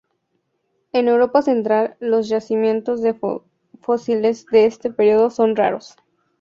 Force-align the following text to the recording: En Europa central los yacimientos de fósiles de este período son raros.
En 0.93 1.07
Europa 1.09 1.43
central 1.43 1.95
los 1.99 2.27
yacimientos 2.27 3.03
de 3.03 3.15
fósiles 3.81 4.47
de 4.47 4.65
este 4.65 4.89
período 4.89 5.29
son 5.29 5.55
raros. 5.55 5.95